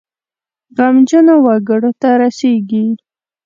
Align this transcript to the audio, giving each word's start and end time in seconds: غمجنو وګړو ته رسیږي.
غمجنو 0.77 1.35
وګړو 1.45 1.91
ته 2.01 2.09
رسیږي. 2.21 2.85